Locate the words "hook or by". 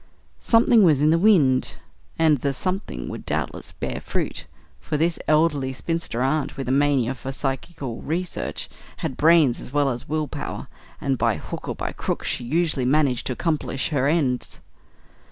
11.37-11.91